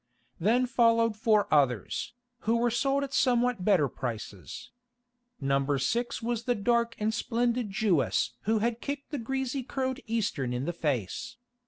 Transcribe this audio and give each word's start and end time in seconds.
Then 0.39 0.65
followed 0.65 1.15
four 1.15 1.47
others, 1.53 2.13
who 2.39 2.57
were 2.57 2.71
sold 2.71 3.03
at 3.03 3.13
somewhat 3.13 3.63
better 3.63 3.87
prices. 3.87 4.71
No. 5.39 5.77
6 5.77 6.23
was 6.23 6.45
the 6.45 6.55
dark 6.55 6.95
and 6.97 7.13
splendid 7.13 7.69
Jewess 7.69 8.31
who 8.45 8.57
had 8.57 8.81
kicked 8.81 9.11
the 9.11 9.19
greasy 9.19 9.61
curled 9.61 9.99
Eastern 10.07 10.53
in 10.53 10.65
the 10.65 10.73
face. 10.73 11.37